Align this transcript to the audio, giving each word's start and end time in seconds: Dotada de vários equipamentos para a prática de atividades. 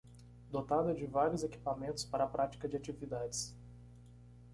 Dotada 0.49 0.95
de 0.95 1.05
vários 1.05 1.43
equipamentos 1.43 2.03
para 2.03 2.23
a 2.23 2.27
prática 2.27 2.67
de 2.67 2.75
atividades. 2.75 3.55